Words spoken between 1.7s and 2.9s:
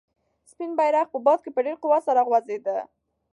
قوت سره غوځېده.